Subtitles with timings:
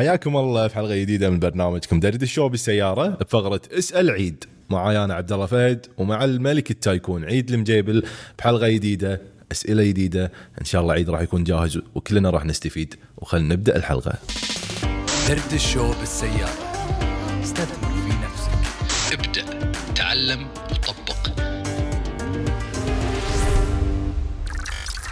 [0.00, 4.44] حياكم الله في حلقة جديدة من برنامجكم درد الشو بالسيارة بفقرة اسأل عيد.
[4.70, 8.06] معاي أنا عبد الله فهد ومع الملك التايكون عيد المجيبل
[8.38, 9.20] بحلقة جديدة
[9.52, 10.32] أسئلة جديدة.
[10.60, 12.94] إن شاء الله عيد راح يكون جاهز وكلنا راح نستفيد.
[13.16, 14.18] وخلنا نبدأ الحلقة.
[15.28, 16.72] درد الشو بالسيارة.
[17.42, 19.12] استثمر في نفسك.
[19.12, 19.72] ابدأ.
[19.94, 20.46] تعلم.
[20.70, 21.30] وطبق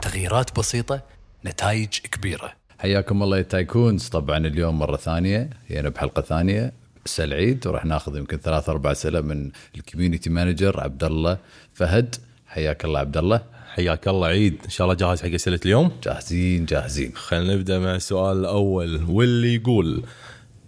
[0.02, 1.02] تغييرات بسيطة
[1.46, 2.67] نتائج كبيرة.
[2.78, 6.72] حياكم الله tycoons طبعا اليوم مرة ثانية هنا بحلقة ثانية.
[7.06, 11.38] اسال عيد وراح ناخذ يمكن ثلاث أربع أسئلة من ال community manager عبد الله
[11.74, 12.14] فهد.
[12.46, 13.42] حياك الله عبد الله
[13.74, 14.58] حياك الله عيد.
[14.64, 17.12] إن شاء الله جاهز حق أسئلة اليوم؟ جاهزين جاهزين.
[17.14, 20.02] خلينا نبدأ مع السؤال الأول واللي يقول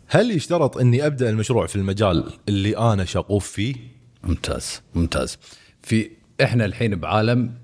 [0.06, 3.74] هل يشترط إني أبدأ المشروع في المجال اللي أنا شغوف فيه؟
[4.24, 5.38] ممتاز ممتاز.
[5.82, 6.10] في
[6.42, 7.54] إحنا الحين بعالم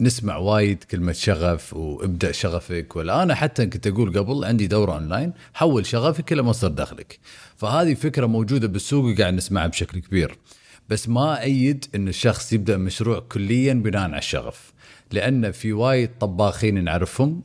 [0.00, 2.96] نسمع وايد كلمة شغف وابدأ شغفك.
[2.96, 7.18] ولا أنا حتى كنت أقول قبل عندي دورة أونلاين حول شغفك إلى مصدر دخلك.
[7.56, 10.38] فهذه فكرة موجودة بالسوق وقاعد نسمعها بشكل كبير.
[10.88, 14.72] بس ما أيد أن الشخص يبدأ مشروع كليا بناء على الشغف.
[15.12, 17.42] لأن في وايد طباخين نعرفهم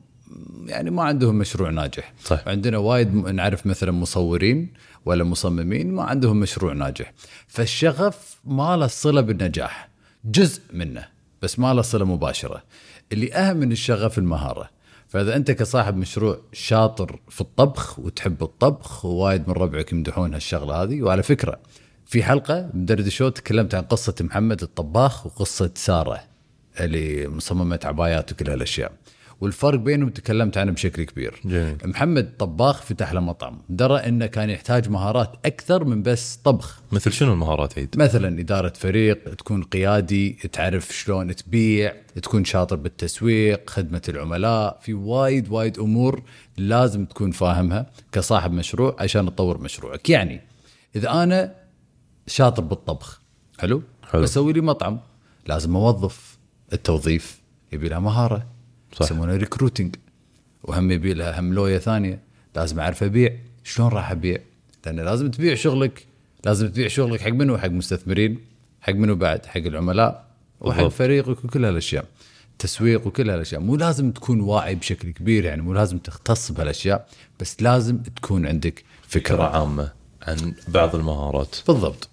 [0.65, 2.13] يعني ما عندهم مشروع ناجح.
[2.23, 2.47] صح.
[2.47, 4.73] عندنا وايد نعرف مثلا مصورين
[5.05, 7.13] ولا مصممين ما عندهم مشروع ناجح.
[7.47, 9.89] فالشغف ما له صلة بالنجاح
[10.25, 11.18] جزء منه.
[11.41, 12.63] بس ما له صلة مباشرة.
[13.11, 14.69] اللي أهم من الشغف المهارة.
[15.07, 21.01] فإذا أنت كصاحب مشروع شاطر في الطبخ وتحب الطبخ ووايد من ربعك يمدحون هالشغلة هذه.
[21.01, 21.59] وعلى فكرة
[22.05, 26.19] في حلقة مدرد شو تكلمت عن قصة محمد الطباخ وقصة سارة
[26.79, 28.91] اللي مصممة عبايات وكل هالأشياء.
[29.41, 31.77] والفرق بينهم تكلمت عنه بشكل كبير جميل.
[31.85, 37.11] محمد طباخ فتح له مطعم درى إنه كان يحتاج مهارات أكثر من بس طبخ مثل
[37.11, 44.01] شنو المهارات عيد مثلا إدارة فريق تكون قيادي تعرف شلون تبيع تكون شاطر بالتسويق خدمة
[44.09, 46.21] العملاء في وايد وايد أمور
[46.57, 50.41] لازم تكون فاهمها كصاحب مشروع عشان تطور مشروعك يعني
[50.95, 51.55] إذا أنا
[52.27, 53.21] شاطر بالطبخ
[53.59, 54.21] حلو, حلو.
[54.21, 54.99] بسوي لي مطعم
[55.47, 56.37] لازم أوظف
[56.73, 57.39] التوظيف
[57.71, 58.58] يبي له مهارة صح.
[59.01, 59.95] يسمونه recruiting
[60.63, 62.19] وهم يبي لها هم لوية ثانية.
[62.55, 64.37] لازم أعرف أبيع شلون راح أبيع؟
[64.85, 66.05] لأن لازم تبيع شغلك.
[66.45, 68.39] لازم تبيع شغلك حق منو؟ حق مستثمرين
[68.81, 70.25] حق منو بعد؟ حق العملاء
[70.61, 70.93] وحق بالضبط.
[70.93, 72.05] فريقك وكل هالأشياء.
[72.59, 73.61] تسويق وكل هالأشياء.
[73.61, 77.07] مو لازم تكون واعي بشكل كبير يعني مو لازم تختص بهالاشياء
[77.39, 79.35] بس لازم تكون عندك فكرة.
[79.35, 81.55] فكرة عامة عن بعض المهارات.
[81.67, 82.09] بالضبط.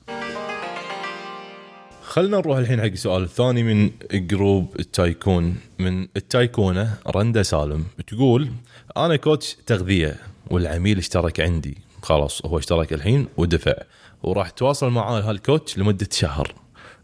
[2.16, 7.84] خلنا نروح الحين حق السؤال الثاني من جروب التايكون من التايكونة رندا سالم.
[8.06, 8.48] تقول
[8.96, 10.16] أنا كوتش تغذية
[10.50, 11.78] والعميل اشترك عندي.
[12.02, 13.74] خلاص هو اشترك الحين ودفع.
[14.22, 16.54] وراح تواصل معاه هالكوتش لمدة شهر.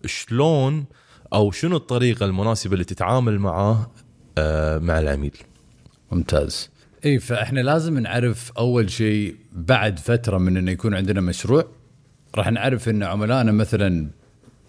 [0.06, 0.84] شلون
[1.33, 3.91] أو شنو الطريقة المناسبة اللي تتعامل معاه
[4.39, 5.37] آه مع العميل؟
[6.12, 6.71] ممتاز.
[7.05, 11.65] اي فإحنا لازم نعرف أول شيء بعد فترة من إنه يكون عندنا مشروع
[12.34, 14.22] راح نعرف إن عملائنا مثلا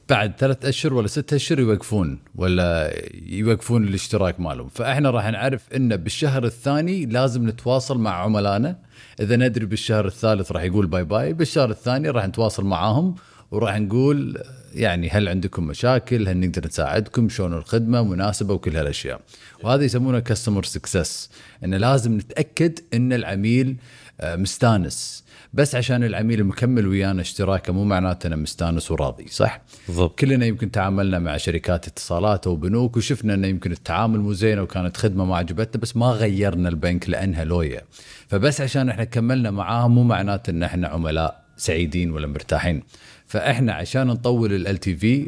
[0.09, 2.94] بعد ثلاث أشهر ولا ست أشهر يوقفون ولا
[3.25, 4.68] يوقفون الاشتراك مالهم.
[4.68, 8.75] فإحنا راح نعرف إن بالشهر الثاني لازم نتواصل مع عملائنا.
[9.19, 13.16] إذا ندري بالشهر الثالث راح يقول باي باي بالشهر الثاني راح نتواصل معاهم
[13.52, 14.44] وراح نقول
[14.74, 19.22] يعني هل عندكم مشاكل هل نقدر نساعدكم شلون الخدمة مناسبة وكل هالأشياء.
[19.63, 21.30] وهذا يسمونه customer success
[21.63, 23.78] انه لازم نتأكد إن العميل آه،
[24.24, 25.24] مستانس.
[25.53, 30.19] بس عشان العميل مكمل ويانا اشتراكه مو معناته انه مستانس وراضي صح؟ بالضبط.
[30.19, 34.97] كلنا يمكن تعاملنا مع شركات اتصالات أو بنوك وشفنا انه يمكن التعامل مو زين وكانت
[34.97, 37.81] خدمة ما عجبتنا بس ما غيرنا البنك لأنها لويا
[38.28, 42.84] فبس عشان إحنا كملنا معاهم مو معناته إن إحنا عملاء سعيدين ولا مرتاحين.
[43.28, 45.28] فإحنا عشان نطول LTV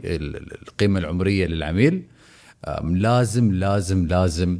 [0.67, 2.03] القيمة العمرية للعميل
[2.83, 4.59] لازم لازم لازم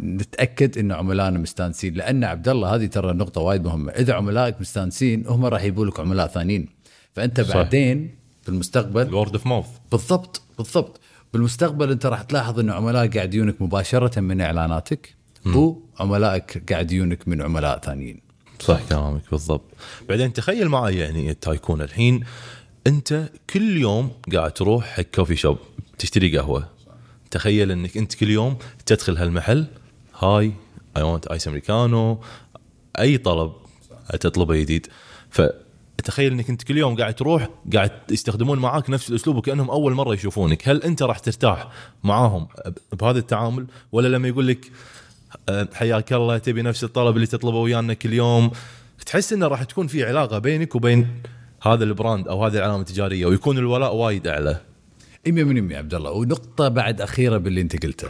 [0.00, 3.92] نتأكد إن عملائنا مستانسين لأن عبد الله هذه ترى نقطة وايد مهمة.
[3.92, 6.68] إذا عملائك مستانسين هم راح يجيبوا لك عملاء ثانيين.
[7.14, 7.54] فأنت صح.
[7.54, 11.00] بعدين في المستقبل ال word of mouth بالضبط بالضبط.
[11.32, 15.14] بالمستقبل أنت راح تلاحظ إن عملائك قاعد يجونك مباشرة من إعلاناتك
[15.46, 18.20] وعملائك قاعد يجونك من عملاء ثانيين.
[18.60, 19.70] صح كلامك بالضبط.
[20.08, 22.24] بعدين تخيل معي يعني ال tycoon الحين
[22.86, 25.58] أنت كل يوم قاعد تروح حق coffee shop
[25.98, 26.73] تشتري قهوة.
[27.34, 29.66] تخيل انك انت كل يوم تدخل هالمحل
[30.18, 30.52] هاي
[30.96, 32.20] I want iced americano
[32.98, 33.52] أي طلب
[34.20, 34.86] تطلبه جديد
[35.30, 40.14] فتخيل انك انت كل يوم قاعد تروح قاعد يستخدمون معاك نفس الأسلوب وكأنهم أول مرة
[40.14, 40.68] يشوفونك.
[40.68, 41.68] هل أنت راح ترتاح
[42.04, 42.46] معاهم
[42.92, 44.70] بهذا التعامل؟ ولا لما يقول لك
[45.48, 48.50] أه، حياك الله تبي نفس الطلب اللي تطلبه ويانا كل يوم.
[49.06, 51.22] تحس إنه راح تكون في علاقة بينك وبين
[51.62, 54.73] هذا البراند أو هذه العلامة التجارية ويكون الولاء وايد أعلى.
[55.28, 56.10] 100% يا عبد الله.
[56.10, 58.08] ونقطة بعد أخيرة باللي أنت قلته.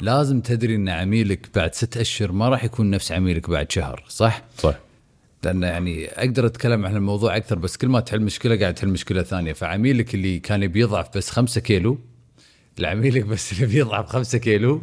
[0.00, 4.44] لازم تدري أن عميلك بعد ست أشهر ما راح يكون نفس عميلك بعد شهر صح؟
[4.58, 4.78] صح.
[5.42, 9.22] لأن يعني أقدر أتكلم عن الموضوع أكثر بس كل ما تحل مشكلة قاعد تحل مشكلة
[9.22, 9.52] ثانية.
[9.52, 11.98] فعميلك اللي كان بيضعف بس 5 كيلو
[12.80, 14.82] العميلك بس اللي بيضعف 5 كيلو.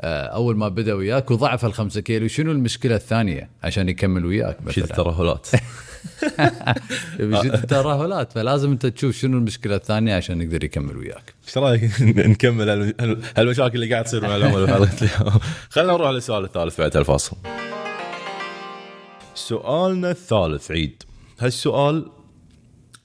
[0.00, 4.56] آه، أول ما بدأ وياك وضعف ال 5 كيلو شنو المشكلة الثانية؟ عشان يكمل وياك
[4.62, 4.84] مثلا.
[4.84, 5.46] الترهلات.
[7.18, 11.34] بيجي الترهلات فلازم انت تشوف شنو المشكلة الثانية عشان يقدر يكمل وياك.
[11.48, 14.86] إيش رأيك نكمل هال- هال- هالمشاكل اللي قاعد تصير مع العملاء
[15.70, 17.36] خلينا نروح للسؤال الثالث بعد الفاصل.
[19.34, 21.02] سؤالنا الثالث عيد.
[21.40, 22.06] هالسؤال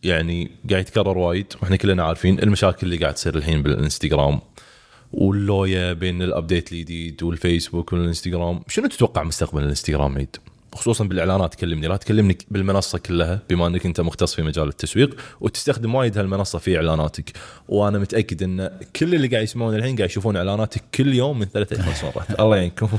[0.05, 4.39] يعني قاعد يتكرر وايد وإحنا كلنا عارفين المشاكل اللي قاعد تصير الحين بالإنستغرام
[5.13, 8.61] واللويا بين ال update الجديد والفيسبوك والإنستغرام.
[8.67, 10.35] شنو تتوقع مستقبل الإنستغرام عيد؟
[10.75, 15.95] خصوصا بالإعلانات كلمني لا تكلمني بالمنصة كلها بما إنك أنت مختص في مجال التسويق وتستخدم
[15.95, 17.31] وايد هالمنصة في إعلاناتك.
[17.67, 21.73] وأنا متأكد إن كل اللي قاعد يسمعون الحين قاعد يشوفون إعلاناتك كل يوم من ثلاث
[21.73, 22.31] إلى خمس مرات.
[22.41, 22.89] الله يعينكم.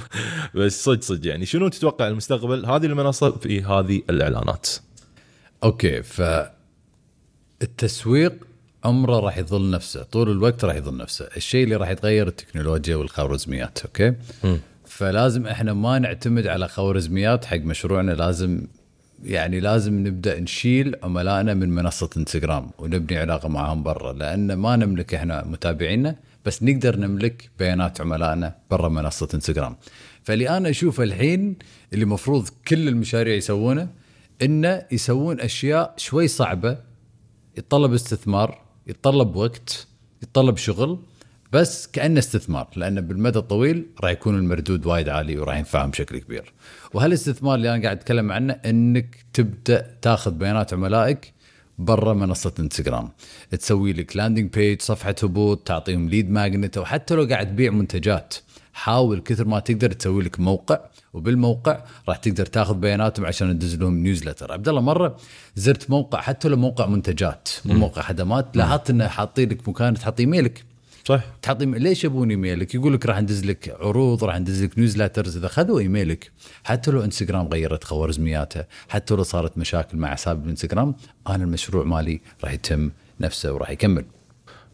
[0.54, 1.46] بس صدق صدق يعني.
[1.46, 4.68] شنو تتوقع المستقبل؟ هذه المنصة في هذه الإعلانات.
[5.64, 6.22] okay ف
[7.62, 8.32] التسويق
[8.84, 11.28] عمره راح يظل نفسه طول الوقت راح يظل نفسه.
[11.36, 14.14] الشيء اللي راح يتغير التكنولوجيا والخوارزميات okay؟
[14.86, 18.66] فلازم إحنا ما نعتمد على خوارزميات حق مشروعنا لازم
[19.24, 25.14] يعني لازم نبدأ نشيل عملائنا من منصة إنستغرام ونبني علاقة معاهم برا لأن ما نملك
[25.14, 29.76] إحنا متابعينا بس نقدر نملك بيانات عملائنا برا منصة إنستغرام.
[30.22, 31.56] فاللي أنا أشوفه الحين
[31.92, 33.88] اللي مفروض كل المشاريع يسوونه
[34.42, 36.78] إنه يسوون أشياء شوي صعبة
[37.58, 39.86] يتطلب استثمار يتطلب وقت
[40.22, 40.98] يتطلب شغل
[41.52, 46.52] بس كأنه استثمار لأنه بالمدى الطويل راح يكون المردود وايد عالي وراح ينفعهم بشكل كبير.
[46.94, 51.32] وهالاستثمار اللي أنا قاعد أتكلم عنه إنك تبدأ تاخذ بيانات عملائك
[51.78, 53.08] برا منصة انستغرام
[53.50, 58.34] تسوي لك landing page صفحة هبوط تعطيهم lead magnet أو حتى لو قاعد تبيع منتجات.
[58.72, 60.78] حاول كثر ما تقدر تسوي لك موقع
[61.12, 65.16] وبالموقع راح تقدر تاخذ بياناتهم عشان تدز لهم newsletter عبد الله مرة
[65.54, 70.20] زرت موقع حتى لو موقع منتجات مو موقع خدمات لاحظت إنه حاطين لك مكان تحط
[70.20, 70.64] إيميلك.
[71.06, 71.24] صح.
[71.42, 75.48] تحط ليش يبون إيميلك؟ يقول لك راح ندز لك عروض راح ندز لك newsletters إذا
[75.48, 76.30] خذوا إيميلك
[76.64, 80.94] حتى لو انستغرام غيرت خوارزمياتها حتى لو صارت مشاكل مع حساب الانستغرام
[81.28, 84.04] أنا المشروع مالي راح يتم نفسه وراح يكمل.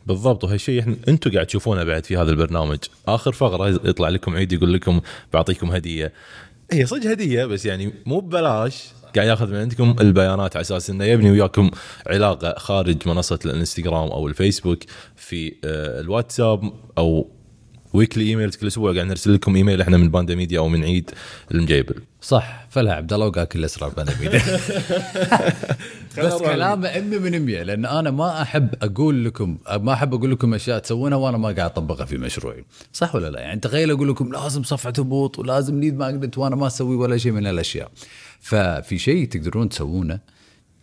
[0.07, 0.45] بالضبط.
[0.45, 2.79] وهالشيء إحنا أنتم قاعد تشوفونه بعد في هذا البرنامج.
[3.09, 5.01] آخر فقرة يطلع لكم عيد يقول لكم
[5.33, 6.13] بعطيكم هدية.
[6.73, 8.85] هي صدق هدية بس يعني مو ببلاش.
[9.17, 11.71] قاعد ياخذ من عندكم البيانات على أساس إنه يبني وياكم
[12.07, 14.79] علاقة خارج منصة الانستغرام أو الفيسبوك
[15.17, 17.31] في آه، الواتساب أو
[17.93, 21.11] weekly emails كل أسبوع قاعد نرسل لكم ايميل إحنا من باندا ميديا أو من عيد
[21.51, 21.95] المجيبل.
[22.23, 24.43] صح فلا عبد الله وقال كل الاسرار بنا بيده
[26.19, 30.55] بس كلامه 100 من 100 لأن أنا ما أحب أقول لكم ما أحب أقول لكم
[30.55, 32.65] أشياء تسوونها وأنا ما قاعد أطبقها في مشروعي.
[32.93, 36.67] صح ولا لا؟ يعني تخيل أقول لكم لازم صفحة هبوط ولازم lead magnet وأنا ما
[36.67, 37.91] أسوي ولا شيء من هالأشياء.
[38.41, 40.19] ففي شيء تقدرون تسوونه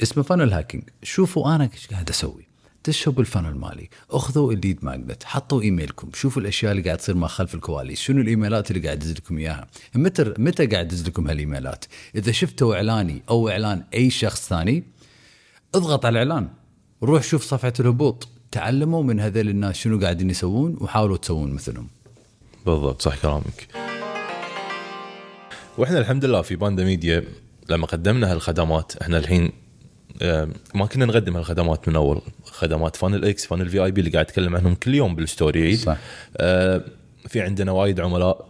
[0.04, 2.49] اسمه funnel hacking شوفوا أنا إيش قاعد أسوي.
[2.88, 3.90] دشوا بال funnel مالي.
[4.12, 8.22] أخذوا ال lead magnet حطوا إيميلكم شوفوا الأشياء اللي قاعد تصير ما خلف الكواليس شنو
[8.22, 9.68] الإيميلات اللي قاعد ادز لكم إياها.
[9.96, 11.86] متى متى قاعد ادز لكم هالإيميلات؟
[12.16, 14.84] إذا شفتوا إعلاني أو إعلان أي شخص ثاني
[15.76, 16.50] اضغط على الإعلان.
[17.04, 18.28] روح شوف صفحة الهبوط.
[18.52, 21.88] تعلموا من هذول الناس شنو قاعدين يسوون وحاولوا تسوون مثلهم.
[22.66, 23.68] بالضبط صح كلامك.
[25.78, 27.24] وإحنا الحمد لله في باندا ميديا
[27.70, 29.52] لما قدمنا هالخدمات إحنا الحين
[30.76, 34.76] ما كنا نقدم هالخدمات من أول خدمات Funnel X Funnel VIP اللي قاعد اتكلم عنهم
[34.76, 35.98] كل يوم بالستوري صح.
[36.38, 36.82] آه،
[37.28, 38.50] في عندنا وايد عملاء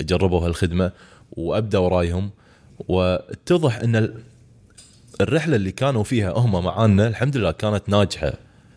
[0.00, 0.92] جربوا هالخدمة
[1.32, 2.30] وأبدوا رايهم
[2.78, 4.14] واتضح إن ال-
[5.20, 8.32] الرحلة اللي كانوا فيها هم معانا الحمد لله كانت ناجحة.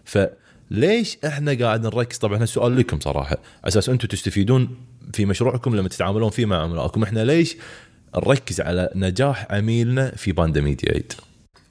[0.06, 4.78] فليش إحنا قاعد نركز؟ طبعا السؤال لكم صراحة على أساس أنتم تستفيدون
[5.14, 7.04] في مشروعكم لما تتعاملون فيه مع عملائكم.
[7.04, 7.58] إحنا ليش
[8.16, 11.04] نركز على نجاح عميلنا في باندا ميديا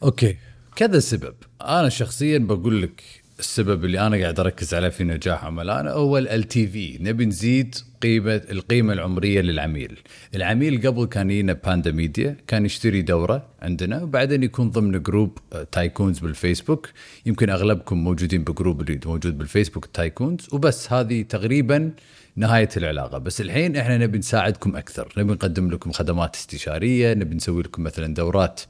[0.05, 0.37] okay.
[0.77, 1.35] كذا سبب.
[1.63, 3.03] أنا شخصيا بقول لك
[3.39, 8.93] السبب اللي أنا قاعد أركز عليه في نجاح عملائنا هو LTV نبي نزيد قيمة القيمة
[8.93, 9.99] العمرية للعميل.
[10.35, 15.67] العميل قبل كان يجينا باندا ميديا كان يشتري دورة عندنا وبعدين يكون ضمن group آه،
[15.73, 16.89] تايكونز بالفيسبوك.
[17.27, 20.49] يمكن أغلبكم موجودين ب group اللي موجود بالفيسبوك تايكونز.
[20.53, 21.93] وبس هذه تقريبا
[22.37, 23.19] نهاية العلاقة.
[23.19, 25.13] بس الحين إحنا نبي نساعدكم أكثر.
[25.17, 28.61] نبي نقدم لكم خدمات استشارية نبي نسوي لكم مثلا دورات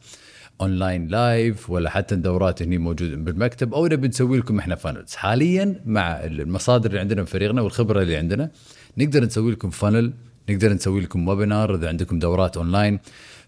[0.60, 5.80] online live ولا حتى دورات هني موجودة بالمكتب أو نبي نسوي لكم إحنا funnels حاليا
[5.86, 8.50] مع المصادر اللي عندنا في فريقنا والخبرة اللي عندنا
[8.98, 10.12] نقدر نسوي لكم funnel
[10.50, 12.98] نقدر نسوي لكم webinar إذا عندكم دورات اونلاين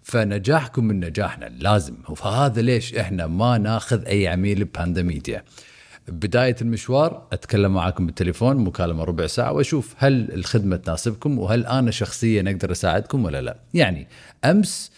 [0.03, 1.95] فنجاحكم من نجاحنا لازم.
[2.17, 5.45] فهذا ليش إحنا ما ناخذ أي عميل بباندا ميديا
[6.09, 12.43] بداية المشوار أتكلم معاكم بالتليفون مكالمة ربع ساعة وأشوف هل الخدمة تناسبكم وهل أنا شخصيا
[12.47, 13.57] أقدر أساعدكم ولا لا.
[13.75, 14.09] يعني
[14.45, 14.93] أمس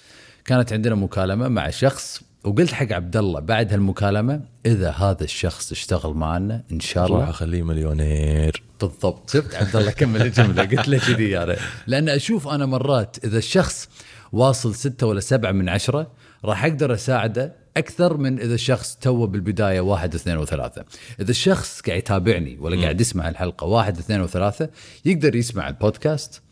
[0.49, 6.14] كانت عندنا مكالمة مع شخص وقلت حق عبد الله بعد هالمكالمة إذا هذا الشخص اشتغل
[6.14, 8.62] معنا إن شاء راح الله أخليه مليونير.
[8.81, 9.31] بالضبط.
[9.31, 13.88] شفت عبد الله كمل الجملة؟ قلت له كذي يعني لأن أشوف أنا مرات إذا الشخص
[14.33, 16.11] واصل ستة ولا سبعة من عشرة
[16.45, 20.85] راح أقدر أساعده أكثر من إذا الشخص توه بالبداية واحد اثنين وثلاثة،
[21.21, 24.71] إذا الشخص قاعد يتابعني ولا قاعد يسمع الحلقة واحد اثنين وثلاثة
[25.05, 26.43] يقدر يسمع البودكاست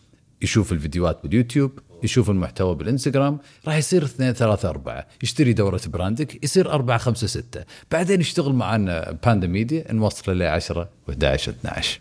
[0.42, 5.06] يشوف الفيديوهات باليوتيوب يشوف المحتوى بالإنستغرام راح يصير اثنين ثلاثة أربعة.
[5.22, 7.64] يشتري دورة brand ك يصير أربعة خمسة ستة.
[7.90, 12.00] بعدين يشتغل معنا باندا ميديا نوصله ل 10 و11 12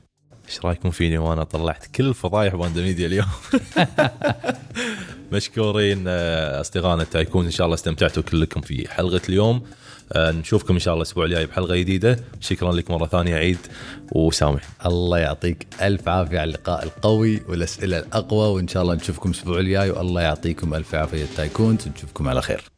[0.50, 3.28] إيش رأيكم فيني وأنا طلعت كل فضايح باندا ميديا اليوم؟
[5.34, 9.64] مشكورين آه، أصدقائنا التايكون إن شاء الله استمتعتوا كلكم في حلقة اليوم.
[10.18, 12.20] نشوفكم إن شاء الله الأسبوع الجاي بحلقة جديدة.
[12.40, 13.58] شكرا لك مرة ثانية عيد
[14.12, 14.64] وسامح.
[14.86, 19.90] الله يعطيك ألف عافية على اللقاء القوي والأسئلة الأقوى وإن شاء الله نشوفكم الأسبوع الجاي
[19.90, 21.24] والله يعطيكم ألف عافية.
[21.24, 22.75] التايكونز ونشوفكم على خير.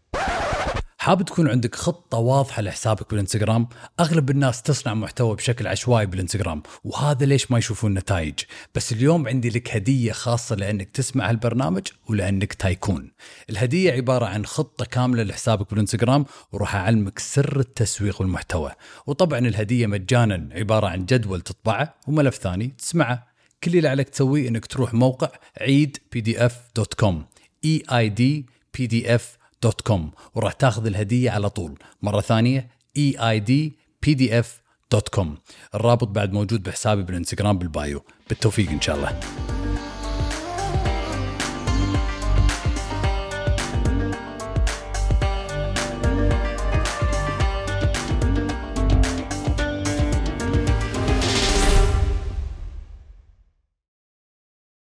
[1.07, 3.67] حاب تكون عندك خطة واضحة لحسابك بالإنستغرام؟
[3.99, 8.33] أغلب الناس تصنع محتوى بشكل عشوائي بالإنستغرام وهذا ليش ما يشوفون نتائج.
[8.75, 13.11] بس اليوم عندي لك هدية خاصة لأنك تسمع هالبرنامج ولأنك تايكون.
[13.49, 18.71] الهدية عبارة عن خطة كاملة لحسابك بالإنستغرام وراح أعلمك سر التسويق والمحتوى.
[19.05, 23.27] وطبعا الهدية مجانا عبارة عن جدول تطبعه وملف ثاني تسمعه.
[23.63, 25.29] كل اللي عليك تسويه إنك تروح موقع
[25.61, 27.25] عيد PDF dot com
[27.65, 28.46] E I D
[28.77, 31.79] PDF dot com وراح تاخذ الهدية على طول.
[32.01, 35.38] مرة ثانية E I D PDF dot com
[35.75, 38.03] الرابط بعد موجود بحسابي بالإنستغرام بال bio.
[38.29, 39.19] بالتوفيق إن شاء الله.